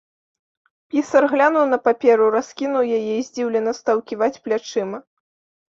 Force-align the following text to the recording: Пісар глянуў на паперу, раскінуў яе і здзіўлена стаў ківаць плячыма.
Пісар 0.93 1.23
глянуў 1.33 1.65
на 1.73 1.77
паперу, 1.89 2.25
раскінуў 2.37 2.83
яе 2.97 3.13
і 3.19 3.29
здзіўлена 3.29 3.77
стаў 3.83 3.97
ківаць 4.09 4.35
плячыма. 4.43 5.05